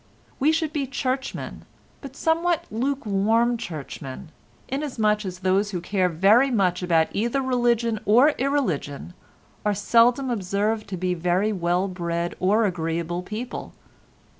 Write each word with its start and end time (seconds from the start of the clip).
We 0.39 0.51
should 0.51 0.73
be 0.73 0.87
churchmen, 0.87 1.63
but 2.01 2.15
somewhat 2.15 2.65
lukewarm 2.71 3.55
churchmen, 3.55 4.29
inasmuch 4.67 5.23
as 5.27 5.37
those 5.41 5.69
who 5.69 5.79
care 5.79 6.09
very 6.09 6.49
much 6.49 6.81
about 6.81 7.09
either 7.11 7.39
religion 7.39 7.99
or 8.05 8.29
irreligion 8.39 9.13
are 9.63 9.75
seldom 9.75 10.31
observed 10.31 10.87
to 10.87 10.97
be 10.97 11.13
very 11.13 11.53
well 11.53 11.87
bred 11.87 12.33
or 12.39 12.65
agreeable 12.65 13.21
people. 13.21 13.73